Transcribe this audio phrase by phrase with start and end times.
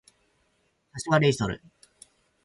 [0.93, 1.61] 柏レイソル